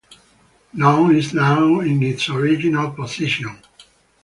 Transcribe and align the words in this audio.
None 0.73 1.15
is 1.15 1.31
now 1.35 1.79
in 1.81 2.01
its 2.01 2.27
original 2.29 2.89
position. 2.89 3.59